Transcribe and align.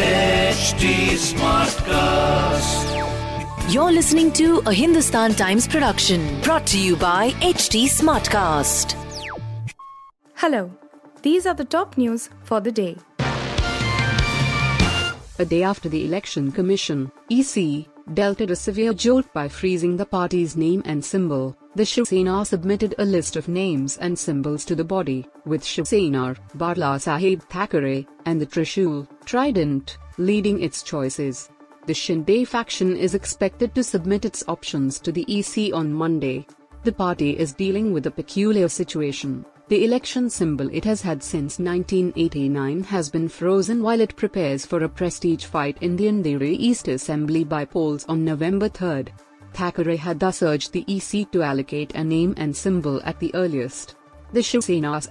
HT 0.00 1.12
Smartcast. 1.28 2.88
You're 3.70 3.92
listening 3.92 4.32
to 4.32 4.62
a 4.64 4.72
Hindustan 4.72 5.34
Times 5.34 5.68
production 5.68 6.40
brought 6.40 6.66
to 6.68 6.78
you 6.80 6.96
by 6.96 7.32
HT 7.42 7.84
Smartcast. 7.84 8.94
Hello, 10.36 10.70
these 11.20 11.44
are 11.44 11.52
the 11.52 11.66
top 11.66 11.98
news 11.98 12.30
for 12.44 12.60
the 12.62 12.72
day. 12.72 12.96
A 15.38 15.44
day 15.44 15.62
after 15.62 15.90
the 15.90 16.06
Election 16.06 16.50
Commission, 16.50 17.12
EC, 17.30 17.84
dealt 18.14 18.40
it 18.40 18.50
a 18.50 18.56
severe 18.56 18.94
jolt 18.94 19.30
by 19.34 19.48
freezing 19.48 19.96
the 19.98 20.06
party's 20.06 20.56
name 20.56 20.82
and 20.86 21.04
symbol. 21.04 21.56
The 21.76 21.84
Shiv 21.84 22.08
Sena 22.08 22.44
submitted 22.44 22.94
a 22.98 23.04
list 23.04 23.36
of 23.36 23.48
names 23.48 23.96
and 23.98 24.18
symbols 24.18 24.64
to 24.64 24.74
the 24.74 24.82
body, 24.84 25.26
with 25.44 25.64
Shiv 25.64 25.86
Sena, 25.86 26.34
Balasaheb 26.56 27.42
Thackeray, 27.44 28.08
and 28.26 28.40
the 28.40 28.46
Trishul, 28.46 29.06
Trident, 29.30 29.96
leading 30.18 30.60
its 30.60 30.82
choices. 30.82 31.50
The 31.86 31.94
Shinde 31.94 32.48
faction 32.48 32.96
is 32.96 33.14
expected 33.14 33.76
to 33.76 33.84
submit 33.84 34.24
its 34.24 34.42
options 34.48 34.98
to 34.98 35.12
the 35.12 35.24
EC 35.28 35.72
on 35.72 35.94
Monday. 35.94 36.48
The 36.82 36.90
party 36.90 37.38
is 37.38 37.52
dealing 37.52 37.92
with 37.92 38.06
a 38.06 38.10
peculiar 38.10 38.68
situation. 38.68 39.46
The 39.68 39.84
election 39.84 40.30
symbol 40.30 40.68
it 40.72 40.84
has 40.84 41.00
had 41.00 41.22
since 41.22 41.60
1989 41.60 42.82
has 42.82 43.08
been 43.08 43.28
frozen 43.28 43.84
while 43.84 44.00
it 44.00 44.16
prepares 44.16 44.66
for 44.66 44.82
a 44.82 44.88
prestige 44.88 45.44
fight 45.44 45.78
in 45.80 45.94
the 45.94 46.06
Andheri 46.06 46.56
East 46.58 46.88
Assembly 46.88 47.44
by 47.44 47.64
polls 47.64 48.04
on 48.08 48.24
November 48.24 48.68
3. 48.68 49.04
Thackeray 49.52 49.94
had 49.98 50.18
thus 50.18 50.42
urged 50.42 50.72
the 50.72 50.84
EC 50.88 51.30
to 51.30 51.44
allocate 51.44 51.94
a 51.94 52.02
name 52.02 52.34
and 52.36 52.56
symbol 52.56 53.00
at 53.04 53.20
the 53.20 53.32
earliest. 53.36 53.94
The 54.32 54.42
Shiv 54.44 54.62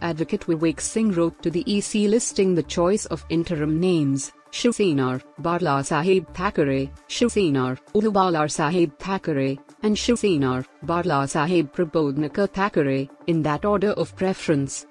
advocate 0.00 0.42
Vivek 0.42 0.80
Singh 0.80 1.10
wrote 1.10 1.42
to 1.42 1.50
the 1.50 1.64
EC 1.66 2.08
listing 2.08 2.54
the 2.54 2.62
choice 2.62 3.04
of 3.06 3.26
interim 3.30 3.80
names, 3.80 4.30
Shiv 4.52 4.76
Sena, 4.76 5.20
Balasaheb 5.42 6.32
Thackeray, 6.34 6.92
Shiv 7.08 7.32
Sena, 7.32 7.76
Uddhav 7.96 8.12
Balasaheb 8.12 8.96
Thackeray, 9.00 9.58
and 9.82 9.98
Shiv 9.98 10.20
Sena, 10.20 10.64
Balasaheb 10.86 11.72
Prabodhankar 11.72 12.48
Thackeray, 12.48 13.10
in 13.26 13.42
that 13.42 13.64
order 13.64 13.90
of 13.90 14.14
preference. 14.14 14.86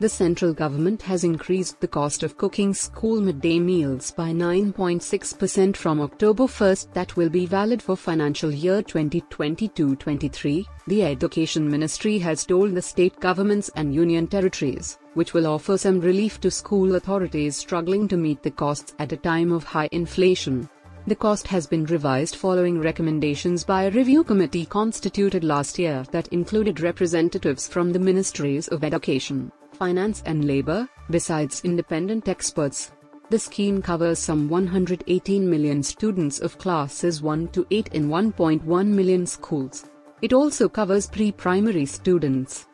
The 0.00 0.08
central 0.08 0.52
government 0.52 1.02
has 1.02 1.24
increased 1.24 1.80
the 1.80 1.88
cost 1.88 2.22
of 2.22 2.36
cooking 2.38 2.72
school 2.72 3.20
midday 3.20 3.58
meals 3.58 4.12
by 4.12 4.30
9.6% 4.30 5.76
from 5.76 6.00
October 6.00 6.46
1 6.46 6.76
that 6.92 7.16
will 7.16 7.28
be 7.28 7.46
valid 7.46 7.82
for 7.82 7.96
financial 7.96 8.52
year 8.52 8.80
2022-23, 8.80 10.64
the 10.86 11.02
Education 11.02 11.68
Ministry 11.68 12.16
has 12.18 12.46
told 12.46 12.76
the 12.76 12.82
state 12.82 13.18
governments 13.18 13.72
and 13.74 13.92
union 13.92 14.28
territories, 14.28 15.00
which 15.14 15.34
will 15.34 15.48
offer 15.48 15.76
some 15.76 15.98
relief 15.98 16.40
to 16.42 16.50
school 16.50 16.94
authorities 16.94 17.56
struggling 17.56 18.06
to 18.06 18.16
meet 18.16 18.40
the 18.44 18.52
costs 18.52 18.94
at 19.00 19.10
a 19.10 19.16
time 19.16 19.50
of 19.50 19.64
high 19.64 19.88
inflation. 19.90 20.70
The 21.08 21.16
cost 21.16 21.48
has 21.48 21.66
been 21.66 21.86
revised 21.86 22.36
following 22.36 22.78
recommendations 22.80 23.64
by 23.64 23.84
a 23.84 23.90
review 23.90 24.22
committee 24.22 24.66
constituted 24.66 25.42
last 25.42 25.76
year 25.76 26.04
that 26.12 26.28
included 26.28 26.82
representatives 26.82 27.66
from 27.66 27.92
the 27.92 27.98
Ministries 27.98 28.68
of 28.68 28.84
Education, 28.84 29.50
Finance 29.78 30.24
and 30.26 30.44
Labor, 30.44 30.88
besides 31.08 31.60
independent 31.64 32.26
experts. 32.26 32.90
The 33.30 33.38
scheme 33.38 33.80
covers 33.80 34.18
some 34.18 34.48
118 34.48 35.48
million 35.48 35.82
students 35.84 36.40
of 36.40 36.58
classes 36.58 37.22
1 37.22 37.48
to 37.48 37.64
8 37.70 37.88
in 37.92 38.08
1.1 38.08 38.86
million 38.86 39.24
schools. 39.24 39.88
It 40.20 40.32
also 40.32 40.68
covers 40.68 41.06
pre-primary 41.06 41.86
students. 41.86 42.66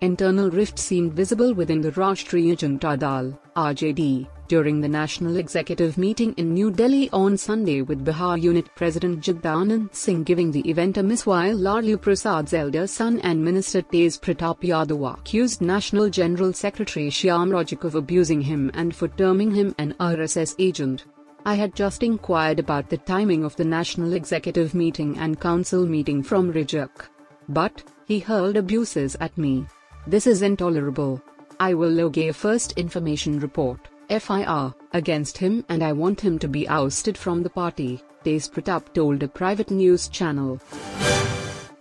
Internal 0.00 0.50
rift 0.50 0.78
seemed 0.78 1.12
visible 1.12 1.54
within 1.54 1.80
the 1.80 1.92
Rashtriya 1.92 2.56
Janata 2.56 2.98
Dal 2.98 3.40
(RJD) 3.54 4.26
during 4.48 4.80
the 4.80 4.88
National 4.88 5.36
Executive 5.36 5.98
meeting 5.98 6.32
in 6.36 6.54
New 6.54 6.70
Delhi 6.70 7.10
on 7.12 7.36
Sunday 7.36 7.82
with 7.82 8.04
Bihar 8.04 8.40
Unit 8.40 8.72
President 8.74 9.20
Jagdanand 9.20 9.94
Singh 9.94 10.22
giving 10.22 10.50
the 10.50 10.68
event 10.68 10.96
a 10.96 11.02
miss 11.02 11.26
while 11.26 11.56
Lalu 11.56 11.96
Prasad's 11.96 12.54
elder 12.54 12.86
son 12.86 13.20
and 13.20 13.44
Minister 13.44 13.82
Tej 13.82 14.08
Pratap 14.20 14.60
Yadav 14.60 15.18
accused 15.18 15.60
National 15.60 16.08
General 16.08 16.52
Secretary 16.52 17.08
Shyam 17.08 17.50
Rajak 17.50 17.84
of 17.84 17.94
abusing 17.94 18.40
him 18.40 18.70
and 18.74 18.94
for 18.94 19.08
terming 19.08 19.50
him 19.50 19.74
an 19.78 19.94
RSS 20.00 20.54
agent. 20.58 21.04
I 21.44 21.54
had 21.54 21.74
just 21.74 22.02
inquired 22.02 22.58
about 22.58 22.88
the 22.88 22.98
timing 22.98 23.44
of 23.44 23.54
the 23.56 23.64
National 23.64 24.14
Executive 24.14 24.74
meeting 24.74 25.16
and 25.18 25.40
Council 25.40 25.86
meeting 25.86 26.22
from 26.22 26.52
Rajak. 26.52 27.08
But, 27.48 27.84
he 28.06 28.18
hurled 28.18 28.56
abuses 28.56 29.16
at 29.20 29.38
me. 29.38 29.66
This 30.06 30.26
is 30.26 30.42
intolerable. 30.42 31.20
I 31.58 31.74
will 31.74 31.90
log 31.90 32.18
a 32.18 32.32
first 32.32 32.72
information 32.72 33.40
report, 33.40 33.88
FIR, 34.08 34.74
against 34.92 35.38
him 35.38 35.64
and 35.68 35.82
I 35.82 35.92
want 35.92 36.20
him 36.20 36.38
to 36.38 36.48
be 36.48 36.68
ousted 36.68 37.18
from 37.18 37.42
the 37.42 37.50
party, 37.50 38.02
Tej 38.24 38.38
Pratap 38.50 38.92
told 38.92 39.22
a 39.22 39.28
private 39.28 39.70
news 39.70 40.08
channel. 40.08 40.60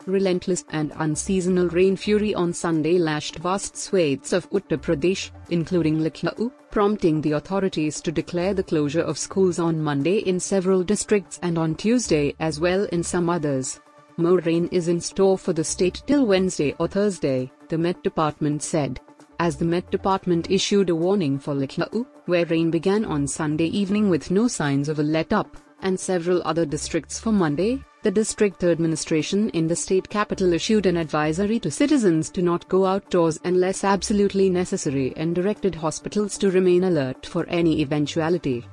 Relentless 0.05 0.63
and 0.69 0.91
unseasonal 0.97 1.69
rain 1.69 1.95
fury 1.95 2.35
on 2.35 2.53
Sunday 2.53 2.99
lashed 2.99 3.37
vast 3.37 3.75
swathes 3.75 4.33
of 4.33 4.49
Uttar 4.51 4.77
Pradesh, 4.77 5.31
including 5.49 6.03
Lucknow, 6.03 6.51
prompting 6.69 7.21
the 7.21 7.31
authorities 7.31 8.01
to 8.01 8.11
declare 8.11 8.53
the 8.53 8.63
closure 8.63 9.01
of 9.01 9.17
schools 9.17 9.57
on 9.57 9.81
Monday 9.81 10.19
in 10.19 10.39
several 10.39 10.83
districts 10.83 11.39
and 11.41 11.57
on 11.57 11.73
Tuesday 11.73 12.35
as 12.39 12.59
well 12.59 12.83
in 12.85 13.01
some 13.01 13.29
others. 13.29 13.79
More 14.17 14.37
rain 14.39 14.69
is 14.71 14.87
in 14.87 15.01
store 15.01 15.37
for 15.37 15.53
the 15.53 15.63
state 15.63 16.03
till 16.05 16.25
Wednesday 16.25 16.75
or 16.79 16.87
Thursday, 16.87 17.51
the 17.69 17.77
Met 17.77 18.01
Department 18.03 18.61
said. 18.61 18.99
As 19.39 19.57
the 19.57 19.65
Met 19.65 19.91
Department 19.91 20.49
issued 20.49 20.89
a 20.89 20.95
warning 20.95 21.37
for 21.37 21.53
Lucknow, 21.53 22.07
where 22.25 22.45
rain 22.45 22.71
began 22.71 23.03
on 23.03 23.27
Sunday 23.27 23.65
evening 23.65 24.09
with 24.09 24.31
no 24.31 24.47
signs 24.47 24.87
of 24.87 24.99
a 24.99 25.03
let-up, 25.03 25.57
and 25.81 25.99
several 25.99 26.41
other 26.45 26.65
districts 26.65 27.19
for 27.19 27.33
Monday, 27.33 27.83
the 28.03 28.11
district 28.11 28.63
administration 28.63 29.49
in 29.49 29.67
the 29.67 29.75
state 29.75 30.07
capital 30.07 30.53
issued 30.53 30.85
an 30.85 30.95
advisory 30.95 31.59
to 31.59 31.69
citizens 31.69 32.29
to 32.29 32.41
not 32.41 32.67
go 32.69 32.85
outdoors 32.85 33.37
unless 33.43 33.83
absolutely 33.83 34.49
necessary 34.49 35.13
and 35.17 35.35
directed 35.35 35.75
hospitals 35.75 36.37
to 36.37 36.49
remain 36.51 36.85
alert 36.85 37.25
for 37.25 37.45
any 37.49 37.81
eventuality. 37.81 38.65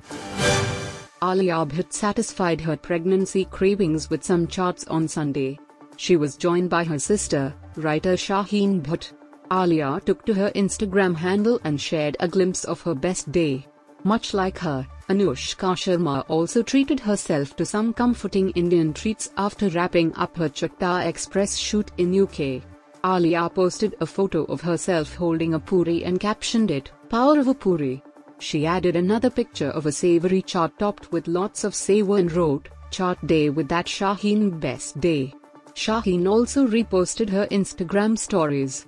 Alia 1.22 1.66
Bhatt 1.66 1.92
satisfied 1.92 2.60
her 2.60 2.76
pregnancy 2.76 3.46
cravings 3.46 4.10
with 4.10 4.22
some 4.22 4.46
chaats 4.46 4.84
on 4.86 5.08
Sunday. 5.08 5.58
She 5.96 6.16
was 6.16 6.36
joined 6.36 6.70
by 6.70 6.84
her 6.84 6.98
sister, 6.98 7.52
writer 7.76 8.14
Shaheen 8.14 8.80
Bhatt. 8.80 9.12
Alia 9.52 10.00
took 10.06 10.24
to 10.24 10.32
her 10.32 10.50
Instagram 10.54 11.14
handle 11.14 11.60
and 11.64 11.78
shared 11.78 12.16
a 12.20 12.28
glimpse 12.28 12.64
of 12.64 12.80
her 12.82 12.94
best 12.94 13.30
day. 13.30 13.66
Much 14.02 14.32
like 14.32 14.56
her, 14.58 14.86
Anushka 15.10 15.74
Sharma 15.76 16.24
also 16.28 16.62
treated 16.62 16.98
herself 16.98 17.54
to 17.56 17.66
some 17.66 17.92
comforting 17.92 18.50
Indian 18.50 18.94
treats 18.94 19.30
after 19.36 19.68
wrapping 19.68 20.14
up 20.14 20.36
her 20.38 20.48
Chakda 20.48 21.04
Xpress 21.12 21.58
shoot 21.58 21.90
in 21.98 22.18
UK. 22.18 22.62
Alia 23.04 23.50
posted 23.50 23.94
a 24.00 24.06
photo 24.06 24.44
of 24.44 24.62
herself 24.62 25.14
holding 25.14 25.52
a 25.54 25.60
puri 25.60 26.02
and 26.04 26.18
captioned 26.18 26.70
it, 26.70 26.90
Power 27.10 27.38
of 27.38 27.48
a 27.48 27.54
Puri. 27.54 28.02
She 28.38 28.64
added 28.64 28.96
another 28.96 29.28
picture 29.28 29.70
of 29.70 29.86
a 29.86 29.92
savory 29.92 30.40
chaat 30.42 30.78
topped 30.78 31.12
with 31.12 31.28
lots 31.28 31.62
of 31.62 31.74
savour 31.74 32.18
and 32.18 32.32
wrote, 32.32 32.68
Chaat 32.90 33.26
day 33.26 33.50
with 33.50 33.68
that 33.68 33.86
Shaheen 33.86 34.58
best 34.58 34.98
day. 35.00 35.34
Shaheen 35.74 36.30
also 36.30 36.66
reposted 36.66 37.30
her 37.30 37.46
Instagram 37.50 38.18
stories. 38.18 38.86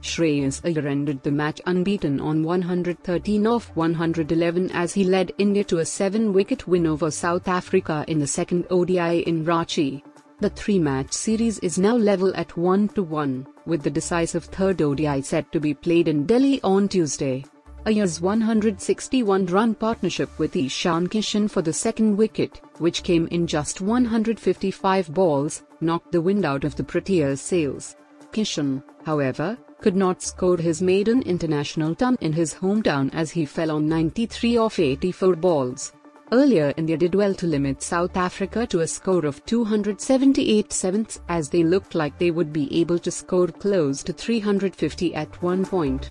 Shreyas 0.00 0.60
Iyer 0.64 0.86
ended 0.86 1.22
the 1.22 1.30
match 1.30 1.60
unbeaten 1.66 2.20
on 2.20 2.42
113 2.42 3.46
off 3.46 3.74
111 3.74 4.70
as 4.72 4.92
he 4.92 5.04
led 5.04 5.32
India 5.38 5.64
to 5.64 5.78
a 5.78 5.82
7-wicket 5.82 6.66
win 6.68 6.86
over 6.86 7.10
South 7.10 7.48
Africa 7.48 8.04
in 8.08 8.18
the 8.18 8.26
second 8.26 8.66
ODI 8.70 9.20
in 9.26 9.44
Ranchi. 9.44 10.02
The 10.40 10.50
three-match 10.50 11.12
series 11.12 11.58
is 11.60 11.78
now 11.78 11.96
level 11.96 12.34
at 12.36 12.48
1-1, 12.50 13.46
with 13.66 13.82
the 13.82 13.90
decisive 13.90 14.44
third 14.44 14.82
ODI 14.82 15.22
set 15.22 15.50
to 15.52 15.60
be 15.60 15.74
played 15.74 16.08
in 16.08 16.26
Delhi 16.26 16.60
on 16.62 16.88
Tuesday. 16.88 17.44
Iyer's 17.86 18.18
161-run 18.18 19.76
partnership 19.76 20.36
with 20.40 20.56
Ishan 20.56 21.06
Kishan 21.06 21.48
for 21.48 21.62
the 21.62 21.72
second 21.72 22.16
wicket, 22.16 22.60
which 22.78 23.04
came 23.04 23.28
in 23.28 23.46
just 23.46 23.80
155 23.80 25.14
balls, 25.14 25.62
knocked 25.80 26.10
the 26.10 26.20
wind 26.20 26.44
out 26.44 26.64
of 26.64 26.74
the 26.74 26.82
Proteas' 26.82 27.38
sails. 27.38 27.94
Kishan, 28.32 28.82
however, 29.04 29.56
could 29.80 29.94
not 29.94 30.20
score 30.20 30.56
his 30.56 30.82
maiden 30.82 31.22
international 31.22 31.94
ton 31.94 32.18
in 32.20 32.32
his 32.32 32.54
hometown 32.54 33.14
as 33.14 33.30
he 33.30 33.46
fell 33.46 33.70
on 33.70 33.88
93 33.88 34.56
off 34.56 34.80
84 34.80 35.36
balls. 35.36 35.92
Earlier 36.32 36.74
India 36.76 36.96
did 36.96 37.14
well 37.14 37.34
to 37.34 37.46
limit 37.46 37.84
South 37.84 38.16
Africa 38.16 38.66
to 38.66 38.80
a 38.80 38.88
score 38.88 39.24
of 39.24 39.46
278 39.46 40.72
sevenths 40.72 41.20
as 41.28 41.50
they 41.50 41.62
looked 41.62 41.94
like 41.94 42.18
they 42.18 42.32
would 42.32 42.52
be 42.52 42.80
able 42.80 42.98
to 42.98 43.12
score 43.12 43.46
close 43.46 44.02
to 44.02 44.12
350 44.12 45.14
at 45.14 45.40
one 45.40 45.64
point. 45.64 46.10